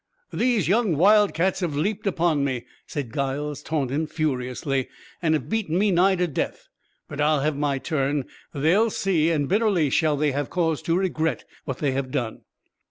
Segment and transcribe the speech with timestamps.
[0.33, 4.87] "These young wild cats have leapt upon me," said Giles Taunton furiously,
[5.21, 6.69] "and have beaten me nigh to death.
[7.07, 8.25] But I will have my turn.
[8.51, 12.41] They will see, and bitterly shall they have cause to regret what they have done."